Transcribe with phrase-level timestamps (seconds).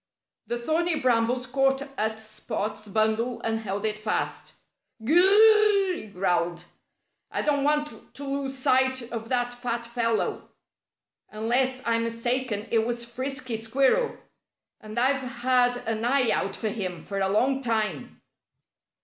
[0.47, 4.55] The thorny brambles caught at Spot's bundle and held it fast.
[5.03, 6.65] "G r r r!" he growled.
[7.29, 10.49] "I don't want to lose sight of that fat fellow.
[11.29, 14.17] Unless I'm mistaken, it was Frisky Squirrel.
[14.79, 18.23] And I've had an eye out for him for a longtime."